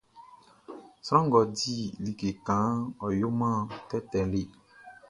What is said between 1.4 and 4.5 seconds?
di like kanʼn, ɔ yoman tɛtɛ le.